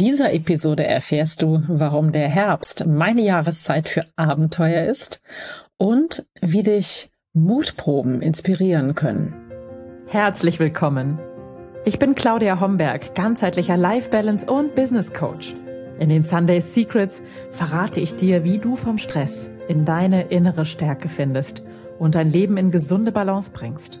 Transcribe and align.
dieser 0.00 0.32
Episode 0.32 0.86
erfährst 0.86 1.42
du, 1.42 1.62
warum 1.68 2.10
der 2.10 2.28
Herbst 2.28 2.86
meine 2.86 3.20
Jahreszeit 3.20 3.86
für 3.86 4.02
Abenteuer 4.16 4.86
ist 4.86 5.22
und 5.76 6.24
wie 6.40 6.62
dich 6.62 7.10
Mutproben 7.34 8.22
inspirieren 8.22 8.94
können. 8.94 9.34
Herzlich 10.06 10.58
willkommen. 10.58 11.18
Ich 11.84 11.98
bin 11.98 12.14
Claudia 12.14 12.60
Homberg, 12.60 13.14
ganzheitlicher 13.14 13.76
Life 13.76 14.08
Balance 14.08 14.46
und 14.46 14.74
Business 14.74 15.12
Coach. 15.12 15.54
In 15.98 16.08
den 16.08 16.24
Sunday 16.24 16.60
Secrets 16.60 17.22
verrate 17.50 18.00
ich 18.00 18.16
dir, 18.16 18.42
wie 18.42 18.58
du 18.58 18.76
vom 18.76 18.96
Stress 18.96 19.50
in 19.68 19.84
deine 19.84 20.28
innere 20.28 20.64
Stärke 20.64 21.08
findest 21.08 21.62
und 21.98 22.14
dein 22.14 22.32
Leben 22.32 22.56
in 22.56 22.70
gesunde 22.70 23.12
Balance 23.12 23.52
bringst. 23.52 24.00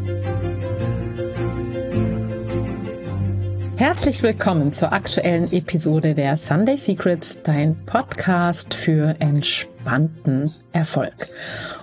Herzlich 3.81 4.21
willkommen 4.21 4.71
zur 4.71 4.93
aktuellen 4.93 5.51
Episode 5.51 6.13
der 6.13 6.37
Sunday 6.37 6.77
Secrets, 6.77 7.41
dein 7.41 7.83
Podcast 7.83 8.75
für 8.75 9.15
entspannten 9.19 10.53
Erfolg. 10.71 11.29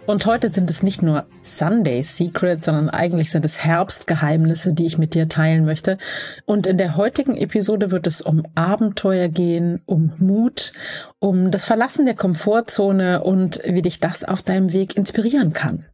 Und 0.07 0.25
heute 0.25 0.49
sind 0.49 0.71
es 0.71 0.85
nicht 0.85 1.03
nur 1.03 1.27
Sunday 1.41 2.01
Secrets, 2.03 2.67
sondern 2.67 2.89
eigentlich 2.89 3.33
sind 3.33 3.45
es 3.45 3.65
Herbstgeheimnisse, 3.65 4.75
die 4.75 4.87
ich 4.87 4.97
mit 4.97 5.15
dir 5.15 5.29
teilen 5.29 5.65
möchte. 5.65 5.99
Und 6.47 6.69
in 6.69 6.79
der 6.79 6.95
heutigen 6.95 7.37
Episode 7.37 7.91
wird 7.91 8.07
es 8.07 8.21
um 8.21 8.45
Abenteuer 8.55 9.27
gehen, 9.27 9.83
um 9.85 10.13
Mut, 10.19 10.75
um 11.19 11.51
das 11.51 11.65
Verlassen 11.65 12.07
der 12.07 12.15
Komfortzone 12.15 13.25
und 13.25 13.61
wie 13.67 13.83
dich 13.83 13.99
das 13.99 14.23
auf 14.23 14.43
deinem 14.43 14.73
Weg 14.73 14.97
inspirieren 14.97 15.53
kann. 15.53 15.85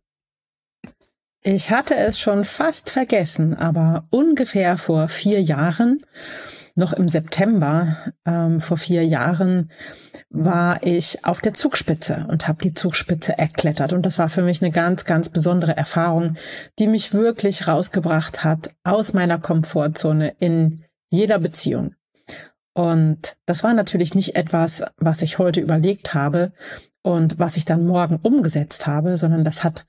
Ich 1.46 1.70
hatte 1.70 1.94
es 1.94 2.18
schon 2.18 2.42
fast 2.42 2.88
vergessen, 2.88 3.52
aber 3.52 4.06
ungefähr 4.08 4.78
vor 4.78 5.08
vier 5.08 5.42
Jahren, 5.42 5.98
noch 6.74 6.94
im 6.94 7.06
September 7.06 8.14
ähm, 8.24 8.62
vor 8.62 8.78
vier 8.78 9.04
Jahren, 9.04 9.70
war 10.30 10.82
ich 10.82 11.26
auf 11.26 11.42
der 11.42 11.52
Zugspitze 11.52 12.26
und 12.30 12.48
habe 12.48 12.64
die 12.64 12.72
Zugspitze 12.72 13.36
erklettert. 13.36 13.92
Und 13.92 14.06
das 14.06 14.18
war 14.18 14.30
für 14.30 14.40
mich 14.40 14.62
eine 14.62 14.70
ganz, 14.70 15.04
ganz 15.04 15.28
besondere 15.28 15.76
Erfahrung, 15.76 16.36
die 16.78 16.86
mich 16.86 17.12
wirklich 17.12 17.68
rausgebracht 17.68 18.42
hat 18.42 18.70
aus 18.82 19.12
meiner 19.12 19.38
Komfortzone 19.38 20.34
in 20.38 20.82
jeder 21.10 21.38
Beziehung. 21.38 21.94
Und 22.72 23.36
das 23.44 23.62
war 23.62 23.74
natürlich 23.74 24.14
nicht 24.14 24.34
etwas, 24.34 24.82
was 24.96 25.20
ich 25.20 25.38
heute 25.38 25.60
überlegt 25.60 26.14
habe 26.14 26.52
und 27.02 27.38
was 27.38 27.58
ich 27.58 27.66
dann 27.66 27.86
morgen 27.86 28.16
umgesetzt 28.22 28.86
habe, 28.86 29.18
sondern 29.18 29.44
das 29.44 29.62
hat 29.62 29.84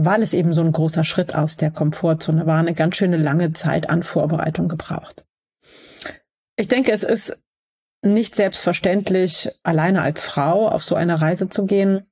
weil 0.00 0.22
es 0.22 0.32
eben 0.32 0.52
so 0.52 0.62
ein 0.62 0.70
großer 0.70 1.02
Schritt 1.02 1.34
aus 1.34 1.56
der 1.56 1.72
Komfortzone 1.72 2.46
war, 2.46 2.60
eine 2.60 2.72
ganz 2.72 2.96
schöne 2.96 3.16
lange 3.16 3.52
Zeit 3.52 3.90
an 3.90 4.04
Vorbereitung 4.04 4.68
gebraucht. 4.68 5.26
Ich 6.56 6.68
denke, 6.68 6.92
es 6.92 7.02
ist 7.02 7.44
nicht 8.00 8.36
selbstverständlich, 8.36 9.50
alleine 9.64 10.02
als 10.02 10.22
Frau 10.22 10.68
auf 10.68 10.84
so 10.84 10.94
eine 10.94 11.20
Reise 11.20 11.48
zu 11.48 11.66
gehen, 11.66 12.06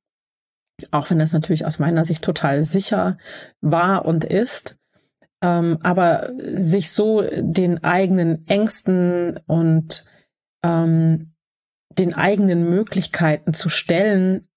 auch 0.90 1.10
wenn 1.10 1.20
das 1.20 1.32
natürlich 1.32 1.64
aus 1.64 1.78
meiner 1.78 2.04
Sicht 2.04 2.24
total 2.24 2.64
sicher 2.64 3.18
war 3.60 4.04
und 4.04 4.24
ist. 4.24 4.78
Ähm, 5.40 5.78
aber 5.82 6.32
sich 6.38 6.90
so 6.90 7.22
den 7.22 7.84
eigenen 7.84 8.48
Ängsten 8.48 9.38
und 9.46 10.06
ähm, 10.64 11.34
den 11.90 12.14
eigenen 12.14 12.68
Möglichkeiten 12.68 13.54
zu 13.54 13.68
stellen, 13.68 14.48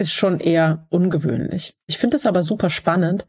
ist 0.00 0.14
schon 0.14 0.40
eher 0.40 0.86
ungewöhnlich. 0.88 1.74
Ich 1.86 1.98
finde 1.98 2.16
es 2.16 2.24
aber 2.24 2.42
super 2.42 2.70
spannend, 2.70 3.26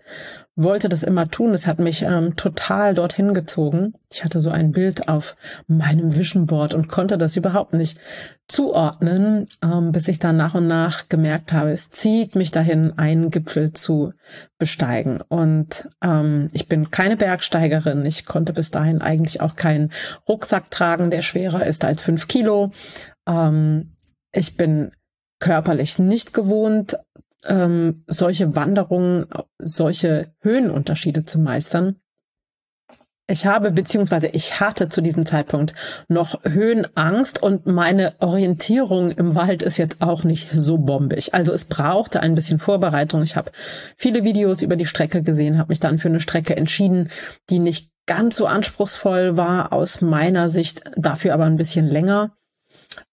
wollte 0.56 0.88
das 0.88 1.04
immer 1.04 1.30
tun. 1.30 1.54
Es 1.54 1.68
hat 1.68 1.80
mich 1.80 2.04
ähm, 2.04 2.38
total 2.38 2.94
dorthin 2.94 3.34
gezogen. 3.34 3.94
Ich 4.10 4.24
hatte 4.24 4.40
so 4.40 4.52
ein 4.52 4.72
Bild 4.72 5.10
auf 5.10 5.36
meinem 5.68 6.16
Vision 6.16 6.46
Board 6.46 6.74
und 6.74 6.88
konnte 6.88 7.18
das 7.18 7.36
überhaupt 7.36 7.74
nicht 7.74 8.00
zuordnen, 8.48 9.48
ähm, 9.62 9.92
bis 9.92 10.08
ich 10.08 10.20
dann 10.20 10.38
nach 10.38 10.56
und 10.56 10.68
nach 10.68 11.10
gemerkt 11.10 11.52
habe, 11.52 11.72
es 11.72 11.92
zieht 11.92 12.36
mich 12.36 12.52
dahin, 12.52 12.98
einen 12.98 13.32
Gipfel 13.32 13.74
zu 13.74 14.14
besteigen. 14.58 15.20
Und 15.28 15.90
ähm, 16.02 16.48
ich 16.54 16.70
bin 16.70 16.90
keine 16.90 17.18
Bergsteigerin. 17.18 18.06
Ich 18.06 18.26
konnte 18.26 18.54
bis 18.54 18.72
dahin 18.72 19.02
eigentlich 19.02 19.42
auch 19.42 19.58
keinen 19.58 19.92
Rucksack 20.26 20.72
tragen, 20.72 21.10
der 21.10 21.22
schwerer 21.22 21.66
ist 21.66 21.84
als 21.84 22.02
fünf 22.02 22.30
Kilo. 22.30 22.72
Ähm, 23.28 23.98
ich 24.32 24.56
bin 24.56 24.94
körperlich 25.42 26.00
nicht 26.00 26.34
gewohnt, 26.34 26.96
ähm, 27.46 28.06
solche 28.08 28.56
Wanderungen, 28.56 29.26
solche 29.60 30.34
Höhenunterschiede 30.40 31.26
zu 31.26 31.40
meistern. 31.40 31.98
Ich 33.28 33.46
habe 33.46 33.72
beziehungsweise 33.72 34.28
ich 34.28 34.60
hatte 34.60 34.90
zu 34.90 35.00
diesem 35.00 35.26
Zeitpunkt 35.26 35.74
noch 36.10 36.44
Höhenangst 36.44 37.42
und 37.42 37.66
meine 37.66 38.14
Orientierung 38.20 39.12
im 39.12 39.36
Wald 39.36 39.64
ist 39.64 39.78
jetzt 39.78 40.02
auch 40.02 40.26
nicht 40.26 40.50
so 40.52 40.80
bombig. 40.80 41.34
Also 41.34 41.54
es 41.54 41.66
brauchte 41.66 42.20
ein 42.20 42.36
bisschen 42.36 42.60
Vorbereitung. 42.60 43.24
Ich 43.24 43.38
habe 43.38 43.52
viele 43.96 44.26
Videos 44.26 44.62
über 44.62 44.76
die 44.76 44.86
Strecke 44.86 45.24
gesehen, 45.24 45.58
habe 45.58 45.70
mich 45.70 45.80
dann 45.80 45.98
für 45.98 46.10
eine 46.10 46.20
Strecke 46.20 46.58
entschieden, 46.58 47.10
die 47.50 47.60
nicht 47.60 47.92
ganz 48.06 48.36
so 48.36 48.48
anspruchsvoll 48.48 49.38
war 49.38 49.72
aus 49.72 50.02
meiner 50.02 50.50
Sicht, 50.50 50.84
dafür 50.98 51.34
aber 51.34 51.46
ein 51.46 51.56
bisschen 51.56 51.88
länger. 51.88 52.36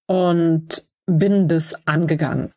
Und 0.06 0.88
bin 1.09 1.49
das 1.49 1.87
angegangen. 1.87 2.53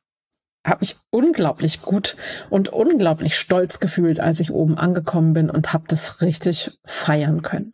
Habe 0.66 0.82
mich 0.82 0.98
unglaublich 1.10 1.82
gut 1.82 2.16
und 2.52 2.70
unglaublich 2.70 3.36
stolz 3.36 3.80
gefühlt, 3.80 4.20
als 4.20 4.40
ich 4.40 4.52
oben 4.52 4.78
angekommen 4.78 5.34
bin 5.34 5.50
und 5.50 5.74
habe 5.74 5.86
das 5.88 6.22
richtig 6.22 6.78
feiern 6.86 7.42
können. 7.42 7.74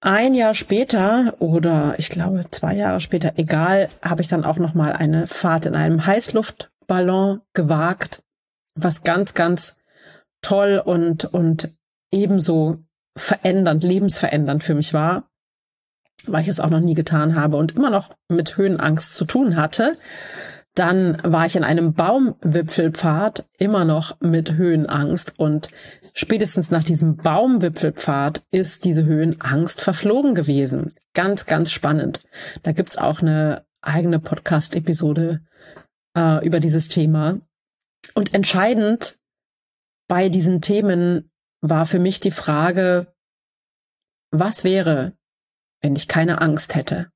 Ein 0.00 0.34
Jahr 0.34 0.54
später 0.54 1.34
oder 1.38 1.94
ich 1.98 2.08
glaube 2.08 2.48
zwei 2.50 2.74
Jahre 2.74 3.00
später, 3.00 3.34
egal, 3.36 3.88
habe 4.02 4.22
ich 4.22 4.28
dann 4.28 4.44
auch 4.44 4.56
noch 4.56 4.74
mal 4.74 4.92
eine 4.92 5.26
Fahrt 5.26 5.66
in 5.66 5.74
einem 5.74 6.06
Heißluftballon 6.06 7.40
gewagt, 7.52 8.22
was 8.74 9.02
ganz, 9.02 9.34
ganz 9.34 9.78
toll 10.40 10.82
und 10.84 11.26
und 11.26 11.78
ebenso 12.10 12.78
verändernd, 13.16 13.84
lebensverändernd 13.84 14.64
für 14.64 14.74
mich 14.74 14.94
war 14.94 15.28
weil 16.26 16.42
ich 16.42 16.48
es 16.48 16.60
auch 16.60 16.70
noch 16.70 16.80
nie 16.80 16.94
getan 16.94 17.36
habe 17.36 17.56
und 17.56 17.76
immer 17.76 17.90
noch 17.90 18.14
mit 18.28 18.56
Höhenangst 18.56 19.14
zu 19.14 19.24
tun 19.24 19.56
hatte. 19.56 19.98
Dann 20.74 21.18
war 21.22 21.44
ich 21.44 21.56
in 21.56 21.64
einem 21.64 21.92
Baumwipfelpfad 21.92 23.44
immer 23.58 23.84
noch 23.84 24.20
mit 24.20 24.54
Höhenangst 24.54 25.38
und 25.38 25.68
spätestens 26.14 26.70
nach 26.70 26.84
diesem 26.84 27.16
Baumwipfelpfad 27.16 28.42
ist 28.50 28.84
diese 28.84 29.04
Höhenangst 29.04 29.82
verflogen 29.82 30.34
gewesen. 30.34 30.92
Ganz, 31.14 31.44
ganz 31.46 31.70
spannend. 31.70 32.22
Da 32.62 32.72
gibt's 32.72 32.96
auch 32.96 33.20
eine 33.20 33.66
eigene 33.82 34.18
Podcast-Episode 34.18 35.42
äh, 36.16 36.44
über 36.44 36.60
dieses 36.60 36.88
Thema. 36.88 37.38
Und 38.14 38.34
entscheidend 38.34 39.18
bei 40.08 40.28
diesen 40.28 40.60
Themen 40.60 41.30
war 41.60 41.86
für 41.86 41.98
mich 41.98 42.20
die 42.20 42.30
Frage, 42.30 43.14
was 44.30 44.64
wäre, 44.64 45.12
wenn 45.82 45.96
ich 45.96 46.08
keine 46.08 46.40
Angst 46.40 46.74
hätte. 46.74 47.10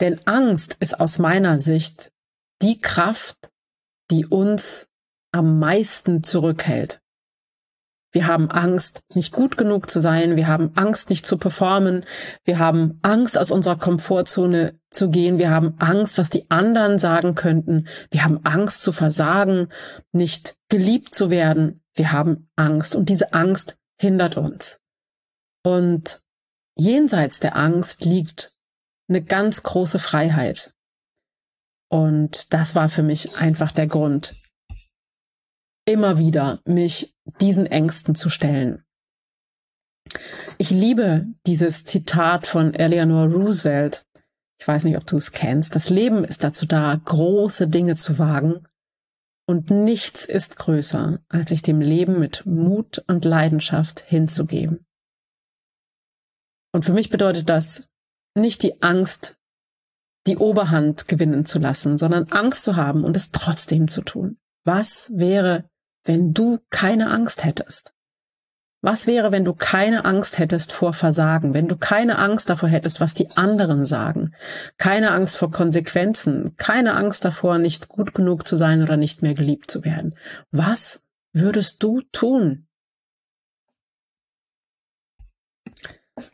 Denn 0.00 0.20
Angst 0.26 0.76
ist 0.80 1.00
aus 1.00 1.18
meiner 1.18 1.58
Sicht 1.58 2.12
die 2.62 2.80
Kraft, 2.80 3.50
die 4.10 4.26
uns 4.26 4.90
am 5.32 5.58
meisten 5.58 6.22
zurückhält. 6.22 7.00
Wir 8.10 8.26
haben 8.26 8.50
Angst, 8.50 9.04
nicht 9.14 9.32
gut 9.32 9.58
genug 9.58 9.90
zu 9.90 10.00
sein. 10.00 10.36
Wir 10.36 10.48
haben 10.48 10.72
Angst, 10.76 11.10
nicht 11.10 11.26
zu 11.26 11.36
performen. 11.36 12.06
Wir 12.42 12.58
haben 12.58 12.98
Angst, 13.02 13.36
aus 13.36 13.50
unserer 13.50 13.76
Komfortzone 13.76 14.80
zu 14.90 15.10
gehen. 15.10 15.36
Wir 15.36 15.50
haben 15.50 15.74
Angst, 15.78 16.16
was 16.16 16.30
die 16.30 16.50
anderen 16.50 16.98
sagen 16.98 17.34
könnten. 17.34 17.86
Wir 18.10 18.24
haben 18.24 18.40
Angst 18.44 18.80
zu 18.80 18.92
versagen, 18.92 19.68
nicht 20.12 20.56
geliebt 20.70 21.14
zu 21.14 21.28
werden. 21.28 21.82
Wir 21.94 22.12
haben 22.12 22.48
Angst 22.56 22.96
und 22.96 23.10
diese 23.10 23.34
Angst 23.34 23.78
hindert 24.00 24.38
uns. 24.38 24.82
Und 25.62 26.20
jenseits 26.78 27.40
der 27.40 27.56
Angst 27.56 28.04
liegt 28.04 28.58
eine 29.08 29.22
ganz 29.22 29.62
große 29.62 29.98
Freiheit. 29.98 30.74
Und 31.90 32.52
das 32.52 32.74
war 32.74 32.88
für 32.88 33.02
mich 33.02 33.36
einfach 33.36 33.72
der 33.72 33.86
Grund, 33.86 34.34
immer 35.86 36.18
wieder 36.18 36.60
mich 36.66 37.14
diesen 37.40 37.66
Ängsten 37.66 38.14
zu 38.14 38.28
stellen. 38.28 38.84
Ich 40.58 40.70
liebe 40.70 41.26
dieses 41.46 41.84
Zitat 41.84 42.46
von 42.46 42.74
Eleanor 42.74 43.26
Roosevelt. 43.26 44.04
Ich 44.60 44.66
weiß 44.66 44.84
nicht, 44.84 44.96
ob 44.96 45.06
du 45.06 45.16
es 45.16 45.32
kennst. 45.32 45.74
Das 45.74 45.88
Leben 45.88 46.24
ist 46.24 46.44
dazu 46.44 46.66
da, 46.66 46.94
große 47.02 47.68
Dinge 47.68 47.96
zu 47.96 48.18
wagen. 48.18 48.66
Und 49.46 49.70
nichts 49.70 50.26
ist 50.26 50.58
größer, 50.58 51.20
als 51.28 51.48
sich 51.48 51.62
dem 51.62 51.80
Leben 51.80 52.18
mit 52.18 52.44
Mut 52.44 53.02
und 53.06 53.24
Leidenschaft 53.24 54.00
hinzugeben. 54.00 54.87
Und 56.72 56.84
für 56.84 56.92
mich 56.92 57.10
bedeutet 57.10 57.48
das 57.48 57.90
nicht 58.34 58.62
die 58.62 58.82
Angst, 58.82 59.38
die 60.26 60.36
Oberhand 60.36 61.08
gewinnen 61.08 61.46
zu 61.46 61.58
lassen, 61.58 61.96
sondern 61.96 62.30
Angst 62.30 62.62
zu 62.62 62.76
haben 62.76 63.04
und 63.04 63.16
es 63.16 63.30
trotzdem 63.30 63.88
zu 63.88 64.02
tun. 64.02 64.38
Was 64.64 65.10
wäre, 65.16 65.68
wenn 66.04 66.34
du 66.34 66.58
keine 66.70 67.10
Angst 67.10 67.44
hättest? 67.44 67.94
Was 68.80 69.08
wäre, 69.08 69.32
wenn 69.32 69.44
du 69.44 69.54
keine 69.54 70.04
Angst 70.04 70.38
hättest 70.38 70.72
vor 70.72 70.92
Versagen, 70.92 71.52
wenn 71.52 71.66
du 71.66 71.76
keine 71.76 72.18
Angst 72.18 72.48
davor 72.48 72.68
hättest, 72.68 73.00
was 73.00 73.12
die 73.12 73.28
anderen 73.36 73.84
sagen, 73.84 74.36
keine 74.76 75.10
Angst 75.10 75.36
vor 75.36 75.50
Konsequenzen, 75.50 76.54
keine 76.56 76.94
Angst 76.94 77.24
davor, 77.24 77.58
nicht 77.58 77.88
gut 77.88 78.14
genug 78.14 78.46
zu 78.46 78.54
sein 78.54 78.82
oder 78.82 78.96
nicht 78.96 79.20
mehr 79.20 79.34
geliebt 79.34 79.68
zu 79.68 79.84
werden? 79.84 80.14
Was 80.52 81.08
würdest 81.32 81.82
du 81.82 82.02
tun? 82.12 82.67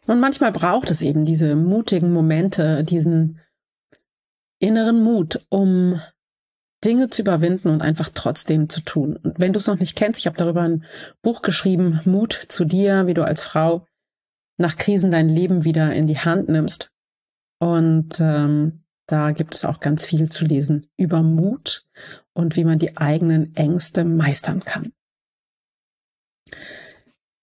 Und 0.06 0.20
manchmal 0.20 0.52
braucht 0.52 0.90
es 0.90 1.02
eben 1.02 1.24
diese 1.24 1.56
mutigen 1.56 2.12
Momente, 2.12 2.84
diesen 2.84 3.40
inneren 4.58 5.02
Mut, 5.02 5.44
um 5.48 6.00
Dinge 6.84 7.08
zu 7.10 7.22
überwinden 7.22 7.68
und 7.68 7.82
einfach 7.82 8.10
trotzdem 8.12 8.68
zu 8.68 8.80
tun. 8.82 9.16
Und 9.16 9.38
wenn 9.38 9.52
du 9.52 9.58
es 9.58 9.66
noch 9.66 9.78
nicht 9.78 9.96
kennst, 9.96 10.18
ich 10.18 10.26
habe 10.26 10.36
darüber 10.36 10.62
ein 10.62 10.84
Buch 11.22 11.42
geschrieben, 11.42 12.00
Mut 12.04 12.32
zu 12.32 12.64
dir, 12.64 13.06
wie 13.06 13.14
du 13.14 13.24
als 13.24 13.42
Frau 13.42 13.86
nach 14.58 14.76
Krisen 14.76 15.10
dein 15.10 15.28
Leben 15.28 15.64
wieder 15.64 15.92
in 15.92 16.06
die 16.06 16.18
Hand 16.18 16.48
nimmst. 16.48 16.92
Und 17.58 18.20
ähm, 18.20 18.84
da 19.06 19.32
gibt 19.32 19.54
es 19.54 19.64
auch 19.64 19.80
ganz 19.80 20.04
viel 20.04 20.30
zu 20.30 20.44
lesen 20.44 20.86
über 20.96 21.22
Mut 21.22 21.86
und 22.32 22.56
wie 22.56 22.64
man 22.64 22.78
die 22.78 22.96
eigenen 22.96 23.54
Ängste 23.56 24.04
meistern 24.04 24.62
kann. 24.62 24.92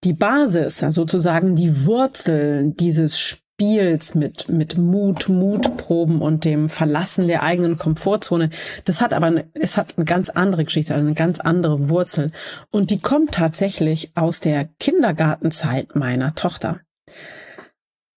Die 0.04 0.14
Basis, 0.14 0.80
sozusagen 0.80 1.56
die 1.56 1.86
Wurzel 1.86 2.72
dieses 2.72 3.20
Spiels 3.20 4.16
mit, 4.16 4.50
mit 4.50 4.80
Mut, 4.80 5.30
Mutproben 5.30 6.24
und 6.24 6.44
dem 6.44 6.70
Verlassen 6.70 7.28
der 7.28 7.44
eigenen 7.44 7.78
Komfortzone. 7.78 8.50
Das 8.86 9.02
hat 9.02 9.14
aber, 9.14 9.28
eine, 9.28 9.52
es 9.54 9.78
hat 9.78 9.98
eine 9.98 10.06
ganz 10.06 10.32
andere 10.32 10.64
Geschichte, 10.64 10.96
also 10.96 11.06
eine 11.06 11.14
ganz 11.14 11.40
andere 11.40 11.88
Wurzel. 11.90 12.32
Und 12.72 12.90
die 12.90 13.00
kommt 13.00 13.34
tatsächlich 13.34 14.18
aus 14.18 14.40
der 14.40 14.68
Kindergartenzeit 14.80 15.96
meiner 15.96 16.34
Tochter. 16.34 16.80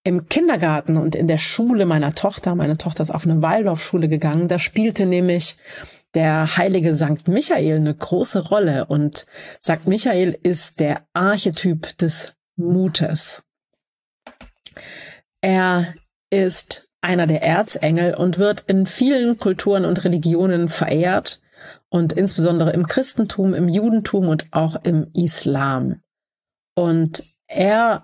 Im 0.02 0.28
Kindergarten 0.28 0.96
und 0.96 1.14
in 1.14 1.28
der 1.28 1.38
Schule 1.38 1.84
meiner 1.84 2.14
Tochter, 2.14 2.54
meine 2.54 2.78
Tochter 2.78 3.02
ist 3.02 3.10
auf 3.10 3.26
eine 3.26 3.42
Waldorfschule 3.42 4.08
gegangen, 4.08 4.48
da 4.48 4.58
spielte 4.58 5.04
nämlich 5.04 5.56
der 6.14 6.56
heilige 6.56 6.94
Sankt 6.94 7.28
Michael 7.28 7.76
eine 7.76 7.94
große 7.94 8.48
Rolle 8.48 8.86
und 8.86 9.26
Sankt 9.60 9.86
Michael 9.86 10.38
ist 10.42 10.80
der 10.80 11.06
Archetyp 11.12 11.96
des 11.98 12.38
Mutes. 12.56 13.44
Er 15.40 15.94
ist 16.30 16.90
einer 17.00 17.26
der 17.26 17.42
Erzengel 17.42 18.14
und 18.14 18.38
wird 18.38 18.64
in 18.66 18.86
vielen 18.86 19.38
Kulturen 19.38 19.84
und 19.84 20.04
Religionen 20.04 20.68
verehrt 20.68 21.42
und 21.90 22.12
insbesondere 22.12 22.72
im 22.72 22.86
Christentum, 22.86 23.54
im 23.54 23.68
Judentum 23.68 24.28
und 24.28 24.48
auch 24.52 24.76
im 24.84 25.10
Islam. 25.12 26.00
Und 26.74 27.22
er 27.46 28.02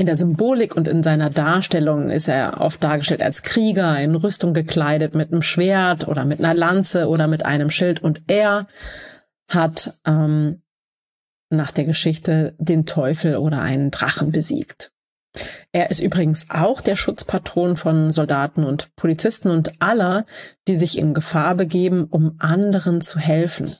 in 0.00 0.06
der 0.06 0.16
Symbolik 0.16 0.76
und 0.76 0.88
in 0.88 1.02
seiner 1.02 1.28
Darstellung 1.28 2.08
ist 2.08 2.26
er 2.26 2.62
oft 2.62 2.82
dargestellt 2.82 3.22
als 3.22 3.42
Krieger, 3.42 4.00
in 4.00 4.14
Rüstung 4.14 4.54
gekleidet, 4.54 5.14
mit 5.14 5.30
einem 5.30 5.42
Schwert 5.42 6.08
oder 6.08 6.24
mit 6.24 6.38
einer 6.38 6.54
Lanze 6.54 7.06
oder 7.06 7.26
mit 7.26 7.44
einem 7.44 7.68
Schild. 7.68 8.02
Und 8.02 8.22
er 8.26 8.66
hat 9.46 10.00
ähm, 10.06 10.62
nach 11.50 11.70
der 11.70 11.84
Geschichte 11.84 12.54
den 12.58 12.86
Teufel 12.86 13.36
oder 13.36 13.60
einen 13.60 13.90
Drachen 13.90 14.32
besiegt. 14.32 14.90
Er 15.70 15.90
ist 15.90 16.00
übrigens 16.00 16.46
auch 16.48 16.80
der 16.80 16.96
Schutzpatron 16.96 17.76
von 17.76 18.10
Soldaten 18.10 18.64
und 18.64 18.96
Polizisten 18.96 19.50
und 19.50 19.82
aller, 19.82 20.24
die 20.66 20.76
sich 20.76 20.96
in 20.96 21.12
Gefahr 21.12 21.54
begeben, 21.54 22.04
um 22.04 22.36
anderen 22.38 23.02
zu 23.02 23.18
helfen. 23.18 23.76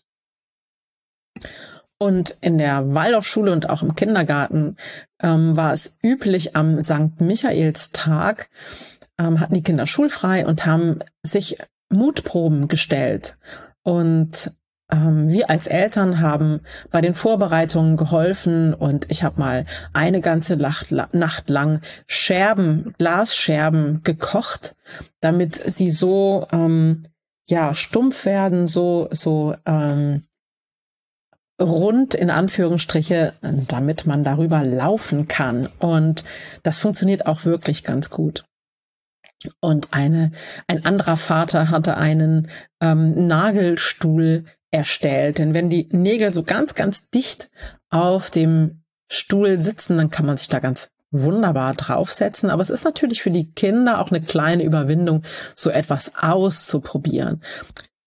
Und 2.03 2.31
in 2.41 2.57
der 2.57 2.95
Waldorfschule 2.95 3.53
und 3.53 3.69
auch 3.69 3.83
im 3.83 3.95
Kindergarten 3.95 4.79
ähm, 5.23 5.55
war 5.55 5.75
es 5.75 6.01
üblich, 6.03 6.57
am 6.57 6.81
St. 6.81 7.21
Michaelstag 7.21 8.49
ähm, 9.19 9.39
hatten 9.39 9.53
die 9.53 9.63
Kinder 9.63 9.87
schulfrei 9.87 10.47
und 10.47 10.65
haben 10.65 11.01
sich 11.23 11.59
Mutproben 11.91 12.69
gestellt. 12.69 13.37
Und 13.83 14.51
ähm, 14.91 15.29
wir 15.29 15.51
als 15.51 15.67
Eltern 15.67 16.21
haben 16.21 16.61
bei 16.91 17.03
den 17.03 17.15
Vorbereitungen 17.15 17.99
geholfen 17.99 18.73
und 18.73 19.11
ich 19.11 19.23
habe 19.23 19.39
mal 19.39 19.67
eine 19.93 20.23
ganze 20.23 20.57
Nacht, 20.57 20.93
Nacht 20.93 21.51
lang 21.51 21.83
Scherben, 22.07 22.95
Glasscherben 22.97 24.03
gekocht, 24.05 24.75
damit 25.21 25.55
sie 25.55 25.91
so 25.91 26.47
ähm, 26.51 27.05
ja 27.47 27.75
stumpf 27.75 28.25
werden, 28.25 28.67
so 28.67 29.09
so 29.11 29.55
ähm, 29.67 30.25
rund 31.61 32.15
in 32.15 32.31
Anführungsstriche, 32.31 33.35
damit 33.43 34.07
man 34.07 34.25
darüber 34.25 34.65
laufen 34.65 35.29
kann. 35.29 35.69
Und 35.79 36.25
das 36.63 36.79
funktioniert 36.79 37.27
auch 37.27 37.45
wirklich 37.45 37.85
ganz 37.85 38.11
gut. 38.11 38.45
Und 39.61 39.89
eine, 39.93 40.33
ein 40.67 40.85
anderer 40.85 41.17
Vater 41.17 41.71
hatte 41.71 41.97
einen 41.97 42.51
ähm, 42.81 43.27
Nagelstuhl 43.27 44.45
erstellt. 44.71 45.39
Denn 45.39 45.55
wenn 45.55 45.71
die 45.71 45.89
Nägel 45.93 46.33
so 46.33 46.43
ganz, 46.43 46.75
ganz 46.75 47.11
dicht 47.11 47.51
auf 47.91 48.31
dem 48.31 48.83
Stuhl 49.11 49.59
sitzen, 49.59 49.97
dann 49.97 50.11
kann 50.11 50.27
man 50.27 50.37
sich 50.37 50.49
da 50.49 50.59
ganz 50.59 50.95
wunderbar 51.11 51.75
draufsetzen. 51.75 52.51
Aber 52.51 52.63
es 52.63 52.71
ist 52.71 52.85
natürlich 52.85 53.23
für 53.23 53.31
die 53.31 53.53
Kinder 53.53 54.01
auch 54.01 54.11
eine 54.11 54.23
kleine 54.23 54.63
Überwindung, 54.63 55.25
so 55.57 55.71
etwas 55.71 56.17
auszuprobieren. 56.17 57.43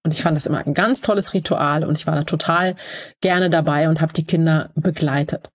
Und 0.03 0.13
ich 0.13 0.21
fand 0.21 0.35
das 0.35 0.45
immer 0.45 0.65
ein 0.65 0.73
ganz 0.73 1.01
tolles 1.01 1.33
Ritual 1.33 1.85
und 1.85 1.97
ich 1.97 2.07
war 2.07 2.15
da 2.15 2.23
total 2.23 2.75
gerne 3.21 3.49
dabei 3.49 3.87
und 3.87 4.01
habe 4.01 4.13
die 4.13 4.25
Kinder 4.25 4.69
begleitet. 4.75 5.49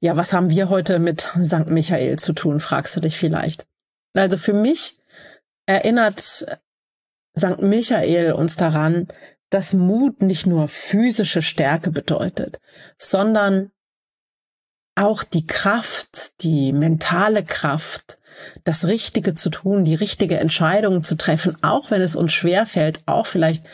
Ja, 0.00 0.16
was 0.16 0.32
haben 0.32 0.50
wir 0.50 0.68
heute 0.68 0.98
mit 0.98 1.28
St. 1.42 1.66
Michael 1.66 2.18
zu 2.18 2.32
tun, 2.32 2.60
fragst 2.60 2.96
du 2.96 3.00
dich 3.00 3.16
vielleicht. 3.16 3.66
Also 4.14 4.36
für 4.36 4.52
mich 4.52 4.98
erinnert 5.66 6.20
St. 7.36 7.60
Michael 7.60 8.32
uns 8.32 8.56
daran, 8.56 9.08
dass 9.50 9.72
Mut 9.72 10.22
nicht 10.22 10.46
nur 10.46 10.68
physische 10.68 11.42
Stärke 11.42 11.90
bedeutet, 11.90 12.60
sondern 12.98 13.70
auch 14.94 15.24
die 15.24 15.46
Kraft, 15.46 16.42
die 16.42 16.72
mentale 16.72 17.44
Kraft, 17.44 18.18
das 18.64 18.86
Richtige 18.86 19.34
zu 19.34 19.50
tun, 19.50 19.84
die 19.84 19.94
richtige 19.94 20.38
Entscheidung 20.38 21.02
zu 21.02 21.16
treffen, 21.16 21.56
auch 21.62 21.90
wenn 21.90 22.00
es 22.00 22.16
uns 22.16 22.32
schwer 22.32 22.66
fällt, 22.66 23.00
auch 23.06 23.26
vielleicht, 23.26 23.64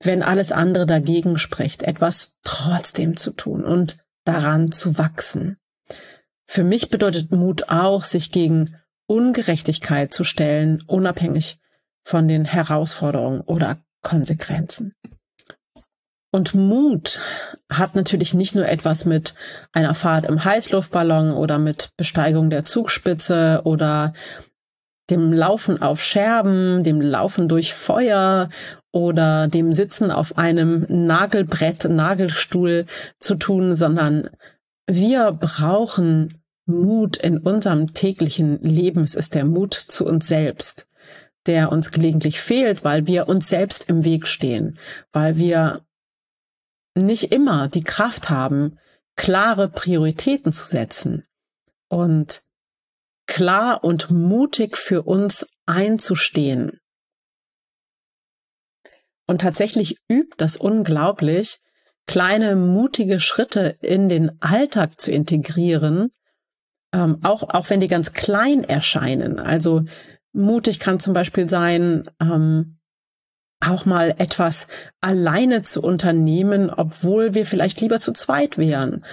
wenn 0.00 0.22
alles 0.22 0.52
andere 0.52 0.86
dagegen 0.86 1.38
spricht, 1.38 1.82
etwas 1.82 2.38
trotzdem 2.42 3.16
zu 3.16 3.32
tun 3.32 3.64
und 3.64 3.98
daran 4.24 4.72
zu 4.72 4.98
wachsen. 4.98 5.58
Für 6.46 6.64
mich 6.64 6.90
bedeutet 6.90 7.30
Mut 7.30 7.68
auch, 7.68 8.04
sich 8.04 8.32
gegen 8.32 8.76
Ungerechtigkeit 9.06 10.12
zu 10.12 10.24
stellen, 10.24 10.82
unabhängig 10.86 11.60
von 12.04 12.28
den 12.28 12.44
Herausforderungen 12.44 13.40
oder 13.40 13.78
Konsequenzen. 14.02 14.94
Und 16.30 16.54
Mut 16.54 17.20
hat 17.70 17.94
natürlich 17.94 18.34
nicht 18.34 18.54
nur 18.54 18.68
etwas 18.68 19.06
mit 19.06 19.34
einer 19.72 19.94
Fahrt 19.94 20.26
im 20.26 20.44
Heißluftballon 20.44 21.32
oder 21.32 21.58
mit 21.58 21.90
Besteigung 21.96 22.50
der 22.50 22.66
Zugspitze 22.66 23.62
oder 23.64 24.12
dem 25.10 25.32
Laufen 25.32 25.80
auf 25.80 26.02
Scherben, 26.02 26.82
dem 26.82 27.00
Laufen 27.00 27.48
durch 27.48 27.72
Feuer 27.72 28.50
oder 28.92 29.48
dem 29.48 29.72
Sitzen 29.72 30.10
auf 30.10 30.36
einem 30.36 30.84
Nagelbrett, 30.88 31.84
Nagelstuhl 31.84 32.84
zu 33.18 33.36
tun, 33.36 33.74
sondern 33.74 34.28
wir 34.86 35.32
brauchen 35.32 36.28
Mut 36.66 37.16
in 37.16 37.38
unserem 37.38 37.94
täglichen 37.94 38.60
Leben. 38.62 39.02
Es 39.02 39.14
ist 39.14 39.34
der 39.34 39.46
Mut 39.46 39.72
zu 39.72 40.06
uns 40.06 40.28
selbst, 40.28 40.90
der 41.46 41.72
uns 41.72 41.90
gelegentlich 41.90 42.40
fehlt, 42.40 42.84
weil 42.84 43.06
wir 43.06 43.28
uns 43.28 43.48
selbst 43.48 43.88
im 43.88 44.04
Weg 44.04 44.26
stehen, 44.26 44.78
weil 45.12 45.38
wir 45.38 45.86
nicht 47.04 47.32
immer 47.32 47.68
die 47.68 47.84
Kraft 47.84 48.30
haben, 48.30 48.78
klare 49.16 49.68
Prioritäten 49.68 50.52
zu 50.52 50.66
setzen 50.66 51.24
und 51.88 52.40
klar 53.26 53.84
und 53.84 54.10
mutig 54.10 54.76
für 54.76 55.02
uns 55.02 55.54
einzustehen. 55.66 56.80
Und 59.26 59.42
tatsächlich 59.42 59.98
übt 60.08 60.36
das 60.38 60.56
unglaublich, 60.56 61.58
kleine 62.06 62.56
mutige 62.56 63.20
Schritte 63.20 63.76
in 63.82 64.08
den 64.08 64.40
Alltag 64.40 64.98
zu 64.98 65.12
integrieren, 65.12 66.10
ähm, 66.94 67.18
auch, 67.22 67.42
auch 67.42 67.68
wenn 67.68 67.80
die 67.80 67.88
ganz 67.88 68.14
klein 68.14 68.64
erscheinen. 68.64 69.38
Also 69.38 69.84
mutig 70.32 70.78
kann 70.78 71.00
zum 71.00 71.12
Beispiel 71.12 71.48
sein, 71.48 72.08
ähm, 72.20 72.77
auch 73.60 73.86
mal 73.86 74.14
etwas 74.18 74.68
alleine 75.00 75.62
zu 75.62 75.82
unternehmen, 75.82 76.70
obwohl 76.70 77.34
wir 77.34 77.44
vielleicht 77.44 77.80
lieber 77.80 78.00
zu 78.00 78.12
zweit 78.12 78.58
wären. 78.58 79.04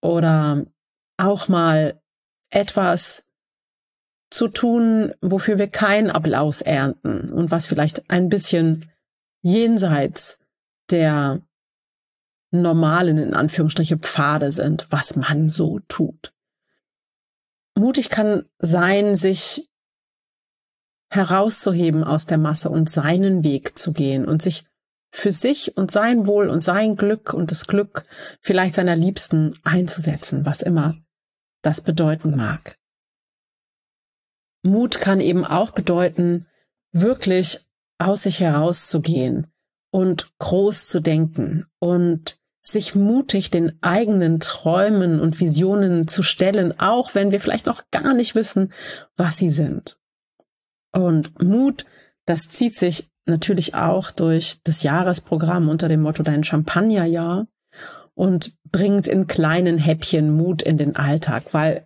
Oder 0.00 0.66
auch 1.16 1.48
mal 1.48 2.00
etwas 2.50 3.32
zu 4.30 4.48
tun, 4.48 5.14
wofür 5.20 5.58
wir 5.58 5.68
keinen 5.68 6.10
Applaus 6.10 6.60
ernten 6.60 7.32
und 7.32 7.50
was 7.50 7.66
vielleicht 7.66 8.10
ein 8.10 8.28
bisschen 8.28 8.90
jenseits 9.42 10.46
der 10.90 11.42
normalen, 12.50 13.18
in 13.18 13.34
Anführungsstriche, 13.34 13.98
Pfade 13.98 14.52
sind, 14.52 14.86
was 14.90 15.16
man 15.16 15.50
so 15.50 15.80
tut. 15.88 16.34
Mutig 17.74 18.10
kann 18.10 18.44
sein, 18.58 19.16
sich 19.16 19.70
herauszuheben 21.10 22.04
aus 22.04 22.26
der 22.26 22.38
Masse 22.38 22.70
und 22.70 22.90
seinen 22.90 23.42
Weg 23.42 23.78
zu 23.78 23.92
gehen 23.92 24.26
und 24.26 24.42
sich 24.42 24.64
für 25.10 25.32
sich 25.32 25.76
und 25.76 25.90
sein 25.90 26.26
Wohl 26.26 26.48
und 26.48 26.60
sein 26.60 26.96
Glück 26.96 27.32
und 27.32 27.50
das 27.50 27.66
Glück 27.66 28.04
vielleicht 28.40 28.74
seiner 28.74 28.96
Liebsten 28.96 29.54
einzusetzen, 29.62 30.44
was 30.44 30.60
immer 30.62 30.94
das 31.62 31.80
bedeuten 31.80 32.36
mag. 32.36 32.76
Mut 34.62 35.00
kann 35.00 35.20
eben 35.20 35.44
auch 35.44 35.70
bedeuten, 35.70 36.46
wirklich 36.92 37.68
aus 37.98 38.22
sich 38.22 38.40
herauszugehen 38.40 39.46
und 39.90 40.36
groß 40.38 40.88
zu 40.88 41.00
denken 41.00 41.66
und 41.78 42.38
sich 42.60 42.94
mutig 42.94 43.50
den 43.50 43.82
eigenen 43.82 44.40
Träumen 44.40 45.20
und 45.20 45.40
Visionen 45.40 46.06
zu 46.06 46.22
stellen, 46.22 46.78
auch 46.78 47.14
wenn 47.14 47.32
wir 47.32 47.40
vielleicht 47.40 47.66
noch 47.66 47.90
gar 47.90 48.14
nicht 48.14 48.34
wissen, 48.34 48.72
was 49.16 49.38
sie 49.38 49.50
sind. 49.50 49.97
Und 50.92 51.42
Mut, 51.42 51.84
das 52.26 52.48
zieht 52.48 52.76
sich 52.76 53.10
natürlich 53.26 53.74
auch 53.74 54.10
durch 54.10 54.60
das 54.64 54.82
Jahresprogramm 54.82 55.68
unter 55.68 55.88
dem 55.88 56.02
Motto 56.02 56.22
Dein 56.22 56.44
Champagnerjahr 56.44 57.46
und 58.14 58.52
bringt 58.64 59.06
in 59.06 59.26
kleinen 59.26 59.78
Häppchen 59.78 60.30
Mut 60.30 60.62
in 60.62 60.76
den 60.76 60.96
Alltag, 60.96 61.44
weil 61.52 61.84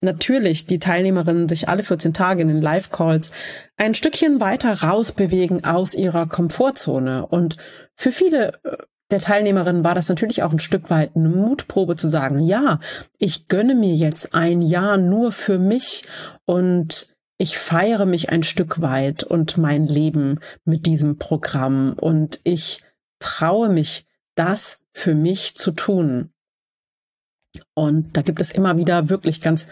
natürlich 0.00 0.66
die 0.66 0.78
Teilnehmerinnen 0.78 1.48
sich 1.48 1.68
alle 1.68 1.82
14 1.82 2.14
Tage 2.14 2.42
in 2.42 2.48
den 2.48 2.62
Live-Calls 2.62 3.30
ein 3.76 3.94
Stückchen 3.94 4.40
weiter 4.40 4.82
rausbewegen 4.82 5.64
aus 5.64 5.94
ihrer 5.94 6.26
Komfortzone. 6.26 7.26
Und 7.26 7.58
für 7.94 8.12
viele 8.12 8.54
äh, 8.64 8.76
der 9.10 9.18
Teilnehmerinnen 9.18 9.84
war 9.84 9.94
das 9.94 10.08
natürlich 10.08 10.42
auch 10.42 10.52
ein 10.52 10.60
Stück 10.60 10.88
weit 10.88 11.16
eine 11.16 11.28
Mutprobe 11.28 11.96
zu 11.96 12.08
sagen, 12.08 12.38
ja, 12.38 12.78
ich 13.18 13.48
gönne 13.48 13.74
mir 13.74 13.94
jetzt 13.94 14.34
ein 14.34 14.62
Jahr 14.62 14.96
nur 14.96 15.32
für 15.32 15.58
mich 15.58 16.04
und 16.46 17.09
ich 17.40 17.56
feiere 17.56 18.04
mich 18.04 18.28
ein 18.28 18.42
Stück 18.42 18.82
weit 18.82 19.22
und 19.22 19.56
mein 19.56 19.86
Leben 19.86 20.40
mit 20.66 20.84
diesem 20.84 21.16
Programm 21.16 21.94
und 21.94 22.38
ich 22.44 22.84
traue 23.18 23.70
mich, 23.70 24.06
das 24.34 24.84
für 24.92 25.14
mich 25.14 25.56
zu 25.56 25.70
tun. 25.72 26.34
Und 27.72 28.14
da 28.14 28.20
gibt 28.20 28.42
es 28.42 28.50
immer 28.50 28.76
wieder 28.76 29.08
wirklich 29.08 29.40
ganz 29.40 29.68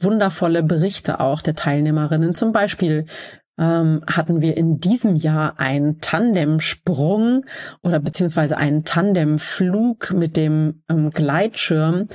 wundervolle 0.00 0.62
Berichte 0.62 1.20
auch 1.20 1.42
der 1.42 1.54
Teilnehmerinnen. 1.54 2.34
Zum 2.34 2.52
Beispiel 2.52 3.04
ähm, 3.58 4.02
hatten 4.06 4.40
wir 4.40 4.56
in 4.56 4.80
diesem 4.80 5.14
Jahr 5.14 5.60
einen 5.60 6.00
Tandemsprung 6.00 7.44
oder 7.82 8.00
beziehungsweise 8.00 8.56
einen 8.56 8.86
Tandemflug 8.86 10.14
mit 10.14 10.38
dem 10.38 10.82
ähm, 10.88 11.10
Gleitschirm 11.10 12.06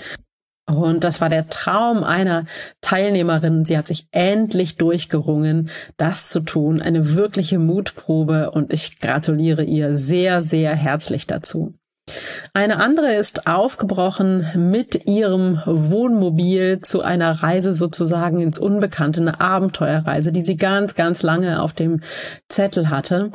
und 0.67 1.03
das 1.03 1.21
war 1.21 1.29
der 1.29 1.47
Traum 1.47 2.03
einer 2.03 2.45
Teilnehmerin. 2.81 3.65
Sie 3.65 3.77
hat 3.77 3.87
sich 3.87 4.07
endlich 4.11 4.77
durchgerungen, 4.77 5.69
das 5.97 6.29
zu 6.29 6.39
tun. 6.39 6.81
Eine 6.81 7.13
wirkliche 7.13 7.59
Mutprobe 7.59 8.49
und 8.51 8.73
ich 8.73 8.99
gratuliere 8.99 9.63
ihr 9.63 9.95
sehr, 9.95 10.41
sehr 10.41 10.75
herzlich 10.75 11.27
dazu. 11.27 11.75
Eine 12.53 12.77
andere 12.77 13.15
ist 13.15 13.47
aufgebrochen 13.47 14.47
mit 14.55 15.05
ihrem 15.07 15.61
Wohnmobil 15.65 16.79
zu 16.81 17.01
einer 17.01 17.31
Reise 17.31 17.73
sozusagen 17.73 18.39
ins 18.39 18.59
Unbekannte, 18.59 19.21
eine 19.21 19.39
Abenteuerreise, 19.41 20.31
die 20.31 20.43
sie 20.43 20.55
ganz, 20.55 20.95
ganz 20.95 21.23
lange 21.23 21.61
auf 21.61 21.73
dem 21.73 22.01
Zettel 22.47 22.89
hatte. 22.89 23.31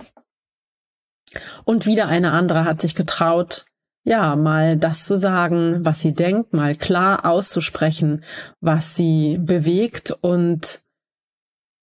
Und 1.65 1.87
wieder 1.87 2.07
eine 2.07 2.33
andere 2.33 2.65
hat 2.65 2.81
sich 2.81 2.95
getraut, 2.95 3.67
ja, 4.11 4.35
mal 4.35 4.77
das 4.77 5.05
zu 5.05 5.17
sagen, 5.17 5.85
was 5.85 6.01
sie 6.01 6.15
denkt, 6.15 6.53
mal 6.53 6.75
klar 6.75 7.25
auszusprechen, 7.25 8.25
was 8.61 8.97
sie 8.97 9.39
bewegt 9.39 10.11
und 10.11 10.81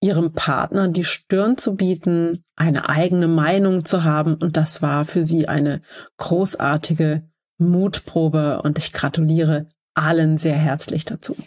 ihrem 0.02 0.34
Partner 0.34 0.90
die 0.90 1.06
Stirn 1.06 1.58
zu 1.58 1.78
bieten, 1.78 2.44
eine 2.58 2.90
eigene 2.90 3.30
Meinung 3.30 3.86
zu 3.86 4.04
haben. 4.04 4.36
Und 4.36 4.58
das 4.58 4.82
war 4.82 5.06
für 5.06 5.24
sie 5.24 5.48
eine 5.48 5.82
großartige 6.18 7.24
Mutprobe 7.60 8.62
und 8.62 8.78
ich 8.78 8.92
gratuliere 8.92 9.70
allen 9.94 10.38
sehr 10.38 10.58
herzlich 10.58 11.06
dazu. 11.06 11.38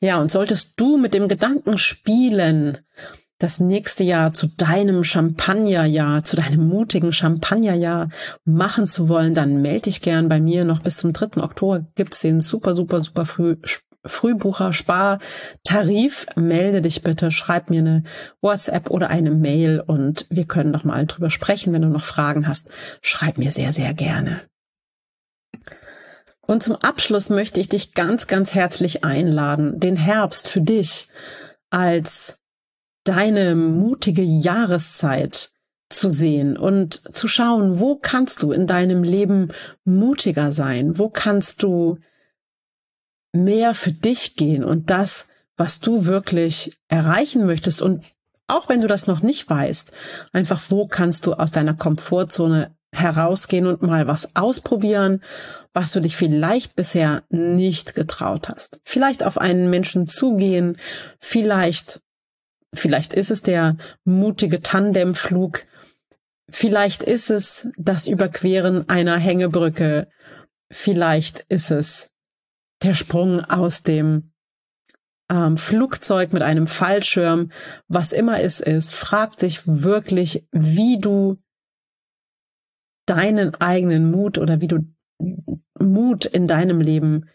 Ja, 0.00 0.18
und 0.22 0.32
solltest 0.32 0.80
du 0.80 0.96
mit 0.96 1.12
dem 1.12 1.28
Gedanken 1.28 1.76
spielen, 1.76 2.78
das 3.40 3.58
nächste 3.58 4.04
Jahr 4.04 4.32
zu 4.32 4.46
deinem 4.46 5.02
Champagnerjahr, 5.02 6.22
zu 6.22 6.36
deinem 6.36 6.68
mutigen 6.68 7.12
Champagnerjahr 7.12 8.10
machen 8.44 8.86
zu 8.86 9.08
wollen, 9.08 9.34
dann 9.34 9.62
melde 9.62 9.82
dich 9.82 10.02
gern 10.02 10.28
bei 10.28 10.40
mir. 10.40 10.64
Noch 10.64 10.80
bis 10.80 10.98
zum 10.98 11.12
3. 11.12 11.42
Oktober 11.42 11.86
gibt's 11.96 12.20
den 12.20 12.40
super, 12.40 12.74
super, 12.74 13.02
super 13.02 13.24
früh 13.24 13.56
Frühbucher 14.04 14.72
Spartarif. 14.72 16.26
Melde 16.34 16.80
dich 16.80 17.02
bitte, 17.02 17.30
schreib 17.30 17.68
mir 17.68 17.80
eine 17.80 18.04
WhatsApp 18.40 18.90
oder 18.90 19.10
eine 19.10 19.30
Mail 19.30 19.80
und 19.80 20.26
wir 20.30 20.46
können 20.46 20.70
noch 20.70 20.84
mal 20.84 21.06
drüber 21.06 21.28
sprechen. 21.28 21.72
Wenn 21.72 21.82
du 21.82 21.88
noch 21.88 22.04
Fragen 22.04 22.48
hast, 22.48 22.70
schreib 23.02 23.36
mir 23.36 23.50
sehr, 23.50 23.72
sehr 23.72 23.92
gerne. 23.92 24.40
Und 26.46 26.62
zum 26.62 26.76
Abschluss 26.76 27.28
möchte 27.30 27.60
ich 27.60 27.68
dich 27.68 27.94
ganz, 27.94 28.26
ganz 28.26 28.54
herzlich 28.54 29.04
einladen, 29.04 29.78
den 29.78 29.96
Herbst 29.96 30.48
für 30.48 30.62
dich 30.62 31.08
als 31.68 32.39
deine 33.10 33.56
mutige 33.56 34.22
Jahreszeit 34.22 35.50
zu 35.88 36.10
sehen 36.10 36.56
und 36.56 36.94
zu 36.94 37.26
schauen, 37.26 37.80
wo 37.80 37.96
kannst 37.96 38.40
du 38.44 38.52
in 38.52 38.68
deinem 38.68 39.02
Leben 39.02 39.48
mutiger 39.84 40.52
sein? 40.52 40.96
Wo 40.96 41.08
kannst 41.08 41.64
du 41.64 41.98
mehr 43.32 43.74
für 43.74 43.90
dich 43.90 44.36
gehen 44.36 44.62
und 44.62 44.90
das, 44.90 45.30
was 45.56 45.80
du 45.80 46.04
wirklich 46.04 46.78
erreichen 46.86 47.46
möchtest 47.46 47.82
und 47.82 48.06
auch 48.46 48.68
wenn 48.68 48.80
du 48.80 48.86
das 48.86 49.08
noch 49.08 49.22
nicht 49.22 49.50
weißt, 49.50 49.90
einfach 50.32 50.62
wo 50.68 50.86
kannst 50.86 51.26
du 51.26 51.32
aus 51.32 51.50
deiner 51.50 51.74
Komfortzone 51.74 52.76
herausgehen 52.92 53.66
und 53.66 53.82
mal 53.82 54.06
was 54.06 54.36
ausprobieren, 54.36 55.20
was 55.72 55.90
du 55.90 55.98
dich 56.00 56.14
vielleicht 56.14 56.76
bisher 56.76 57.24
nicht 57.28 57.96
getraut 57.96 58.48
hast. 58.48 58.80
Vielleicht 58.84 59.24
auf 59.24 59.36
einen 59.36 59.68
Menschen 59.68 60.06
zugehen, 60.06 60.76
vielleicht 61.18 62.02
Vielleicht 62.74 63.12
ist 63.14 63.30
es 63.30 63.42
der 63.42 63.76
mutige 64.04 64.62
Tandemflug. 64.62 65.64
Vielleicht 66.48 67.02
ist 67.02 67.30
es 67.30 67.72
das 67.76 68.06
Überqueren 68.06 68.88
einer 68.88 69.16
Hängebrücke. 69.16 70.08
Vielleicht 70.70 71.40
ist 71.48 71.70
es 71.70 72.14
der 72.82 72.94
Sprung 72.94 73.44
aus 73.44 73.82
dem 73.82 74.32
ähm, 75.30 75.56
Flugzeug 75.56 76.32
mit 76.32 76.42
einem 76.42 76.66
Fallschirm. 76.66 77.50
Was 77.88 78.12
immer 78.12 78.40
es 78.40 78.60
ist, 78.60 78.94
frag 78.94 79.36
dich 79.38 79.66
wirklich, 79.66 80.48
wie 80.52 80.98
du 81.00 81.38
deinen 83.06 83.54
eigenen 83.56 84.10
Mut 84.10 84.38
oder 84.38 84.60
wie 84.60 84.68
du 84.68 84.78
Mut 85.78 86.24
in 86.24 86.46
deinem 86.46 86.80
Leben 86.80 87.28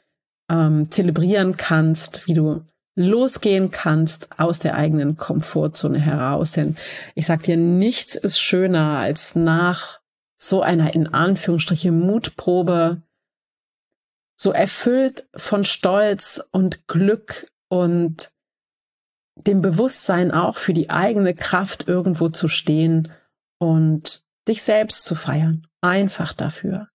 ähm, 0.49 0.91
zelebrieren 0.91 1.57
kannst, 1.57 2.27
wie 2.27 2.33
du 2.33 2.63
losgehen 2.95 3.71
kannst 3.71 4.39
aus 4.39 4.59
der 4.59 4.75
eigenen 4.75 5.17
Komfortzone 5.17 5.99
heraus. 5.99 6.53
Denn 6.53 6.77
ich 7.13 7.25
sag 7.25 7.43
dir, 7.43 7.57
nichts 7.57 8.15
ist 8.15 8.39
schöner 8.39 8.99
als 8.99 9.35
nach 9.35 9.99
so 10.37 10.61
einer 10.61 10.93
in 10.93 11.07
Anführungsstriche 11.07 11.91
Mutprobe 11.91 13.01
so 14.37 14.51
erfüllt 14.51 15.29
von 15.35 15.63
Stolz 15.63 16.41
und 16.51 16.87
Glück 16.87 17.51
und 17.69 18.29
dem 19.35 19.61
Bewusstsein 19.61 20.31
auch 20.31 20.57
für 20.57 20.73
die 20.73 20.89
eigene 20.89 21.33
Kraft 21.33 21.87
irgendwo 21.87 22.29
zu 22.29 22.47
stehen 22.47 23.11
und 23.59 24.23
dich 24.47 24.63
selbst 24.63 25.03
zu 25.03 25.15
feiern. 25.15 25.67
Einfach 25.81 26.33
dafür. 26.33 26.89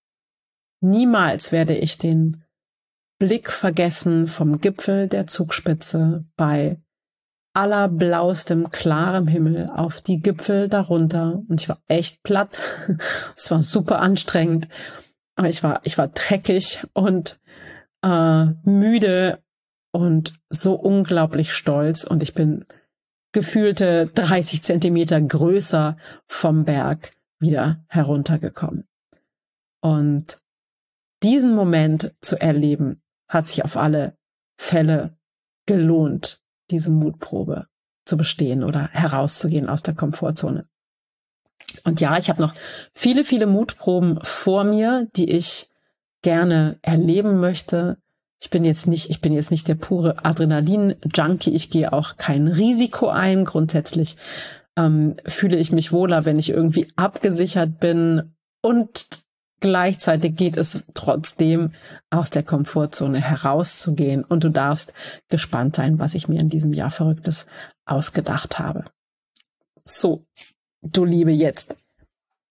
Niemals 0.83 1.52
werde 1.52 1.76
ich 1.76 1.99
den 1.99 2.45
Blick 3.21 3.53
vergessen 3.53 4.27
vom 4.29 4.61
Gipfel 4.61 5.07
der 5.07 5.27
Zugspitze 5.27 6.25
bei 6.37 6.81
allerblaustem, 7.53 8.71
klarem 8.71 9.29
Himmel 9.29 9.69
auf 9.69 10.00
die 10.00 10.23
Gipfel 10.23 10.71
darunter. 10.71 11.43
Und 11.47 11.61
ich 11.61 11.69
war 11.69 11.83
echt 11.87 12.23
platt. 12.23 12.61
es 13.37 13.50
war 13.50 13.62
super 13.62 14.00
anstrengend. 14.00 14.69
Aber 15.37 15.50
ich 15.50 15.62
war, 15.62 15.81
ich 15.85 15.99
war 15.99 16.09
dreckig 16.09 16.83
und 16.95 17.39
äh, 18.03 18.47
müde 18.65 19.43
und 19.93 20.41
so 20.49 20.75
unglaublich 20.75 21.53
stolz. 21.53 22.05
Und 22.05 22.23
ich 22.23 22.33
bin 22.33 22.65
gefühlte 23.33 24.07
30 24.07 24.62
Zentimeter 24.62 25.21
größer 25.21 25.99
vom 26.27 26.65
Berg 26.65 27.12
wieder 27.39 27.85
heruntergekommen. 27.89 28.89
Und 29.83 30.39
diesen 31.23 31.55
Moment 31.55 32.15
zu 32.23 32.41
erleben, 32.41 33.03
hat 33.31 33.47
sich 33.47 33.65
auf 33.65 33.79
alle 33.79 34.19
Fälle 34.59 35.17
gelohnt, 35.67 36.43
diese 36.71 36.91
Mutprobe 36.91 37.67
zu 38.05 38.17
bestehen 38.17 38.65
oder 38.65 38.89
herauszugehen 38.89 39.69
aus 39.69 39.83
der 39.83 39.95
Komfortzone. 39.95 40.69
Und 41.85 42.01
ja, 42.01 42.19
ich 42.19 42.29
habe 42.29 42.43
noch 42.43 42.53
viele, 42.93 43.25
viele 43.25 43.47
Mutproben 43.47 44.19
vor 44.23 44.65
mir, 44.65 45.09
die 45.15 45.31
ich 45.31 45.71
gerne 46.23 46.79
erleben 46.83 47.39
möchte. 47.39 47.99
Ich 48.43 48.51
bin 48.51 48.65
jetzt 48.65 48.87
nicht, 48.87 49.11
ich 49.11 49.21
bin 49.21 49.33
jetzt 49.33 49.51
nicht 49.51 49.69
der 49.69 49.77
pure 49.77 50.25
Adrenalin-Junkie. 50.25 51.55
Ich 51.55 51.71
gehe 51.71 51.93
auch 51.93 52.17
kein 52.17 52.49
Risiko 52.49 53.09
ein. 53.09 53.45
Grundsätzlich 53.45 54.17
ähm, 54.77 55.15
fühle 55.27 55.57
ich 55.57 55.71
mich 55.71 55.93
wohler, 55.93 56.25
wenn 56.25 56.39
ich 56.39 56.51
irgendwie 56.51 56.89
abgesichert 56.97 57.79
bin 57.79 58.35
und 58.63 59.07
Gleichzeitig 59.61 60.37
geht 60.37 60.57
es 60.57 60.90
trotzdem 60.95 61.73
aus 62.09 62.31
der 62.31 62.43
Komfortzone 62.43 63.21
herauszugehen 63.21 64.25
und 64.25 64.43
du 64.43 64.49
darfst 64.49 64.95
gespannt 65.29 65.76
sein, 65.76 65.99
was 65.99 66.14
ich 66.14 66.29
mir 66.29 66.40
in 66.40 66.49
diesem 66.49 66.73
Jahr 66.73 66.90
Verrücktes 66.90 67.47
ausgedacht 67.85 68.59
habe. 68.59 68.87
So, 69.85 70.25
du 70.81 71.05
Liebe, 71.05 71.31
jetzt 71.31 71.76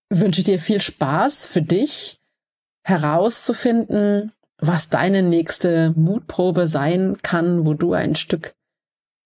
wünsche 0.10 0.44
dir 0.44 0.60
viel 0.60 0.82
Spaß 0.82 1.46
für 1.46 1.64
dich 1.64 2.20
herauszufinden, 2.84 4.32
was 4.60 4.90
deine 4.90 5.24
nächste 5.24 5.94
Mutprobe 5.96 6.68
sein 6.68 7.18
kann, 7.22 7.66
wo 7.66 7.74
du 7.74 7.94
ein 7.94 8.16
Stück 8.16 8.54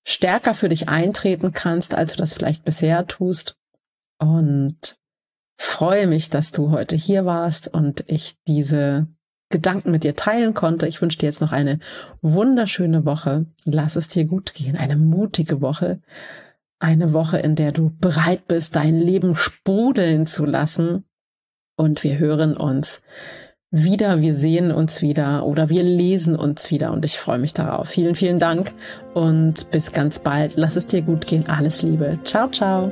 stärker 0.06 0.54
für 0.54 0.70
dich 0.70 0.90
eintreten 0.90 1.52
kannst, 1.54 1.96
als 1.96 2.12
du 2.12 2.18
das 2.18 2.34
vielleicht 2.34 2.66
bisher 2.66 3.08
tust. 3.08 3.56
Und 4.20 4.98
freue 5.58 6.08
mich, 6.08 6.30
dass 6.30 6.52
du 6.52 6.72
heute 6.72 6.96
hier 6.96 7.26
warst 7.26 7.74
und 7.74 8.04
ich 8.08 8.36
diese 8.48 9.08
Gedanken 9.50 9.92
mit 9.92 10.04
dir 10.04 10.16
teilen 10.16 10.54
konnte. 10.54 10.88
Ich 10.88 11.02
wünsche 11.02 11.20
dir 11.20 11.28
jetzt 11.28 11.42
noch 11.42 11.52
eine 11.52 11.80
wunderschöne 12.22 13.06
Woche. 13.06 13.46
Lass 13.66 13.96
es 13.96 14.08
dir 14.08 14.26
gut 14.26 14.54
gehen. 14.54 14.78
Eine 14.78 14.98
mutige 14.98 15.62
Woche. 15.62 16.02
Eine 16.80 17.14
Woche, 17.14 17.38
in 17.38 17.56
der 17.56 17.72
du 17.72 17.92
bereit 18.00 18.48
bist, 18.48 18.76
dein 18.76 19.00
Leben 19.00 19.36
sprudeln 19.36 20.26
zu 20.26 20.46
lassen. 20.46 21.06
Und 21.76 22.04
wir 22.04 22.18
hören 22.18 22.58
uns 22.58 23.04
wieder, 23.74 24.22
wir 24.22 24.36
sehen 24.36 24.72
uns 24.72 25.02
wieder 25.02 25.46
oder 25.46 25.70
wir 25.70 25.82
lesen 25.82 26.36
uns 26.36 26.70
wieder 26.70 26.92
und 26.92 27.04
ich 27.06 27.18
freue 27.18 27.40
mich 27.40 27.54
darauf. 27.54 27.90
Vielen, 27.90 28.16
vielen 28.16 28.38
Dank 28.38 28.72
und 29.16 29.72
bis 29.72 29.92
ganz 29.92 30.20
bald. 30.20 30.54
Lass 30.56 30.76
es 30.76 30.86
dir 30.86 31.02
gut 31.02 31.26
gehen. 31.26 31.48
Alles 31.48 31.82
Liebe. 31.82 32.20
Ciao, 32.24 32.50
ciao. 32.50 32.92